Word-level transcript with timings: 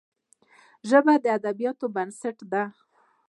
ژبه 0.89 1.13
د 1.23 1.25
ادبياتو 1.37 1.85
بنسټ 1.95 2.37
ده 2.51 2.63